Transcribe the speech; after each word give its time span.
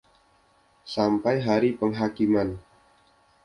Sampai 0.93 1.35
Hari 1.47 1.69
Penghakiman. 1.79 2.49